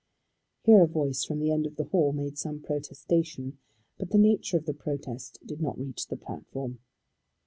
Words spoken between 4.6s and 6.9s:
the protest did not reach the platform.